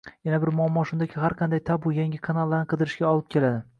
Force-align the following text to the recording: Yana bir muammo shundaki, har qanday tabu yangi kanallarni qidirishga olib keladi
Yana 0.27 0.37
bir 0.43 0.51
muammo 0.59 0.85
shundaki, 0.91 1.19
har 1.25 1.35
qanday 1.41 1.63
tabu 1.67 1.93
yangi 1.99 2.21
kanallarni 2.29 2.71
qidirishga 2.73 3.11
olib 3.15 3.29
keladi 3.37 3.63